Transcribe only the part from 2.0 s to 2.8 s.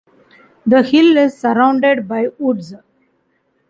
by woods.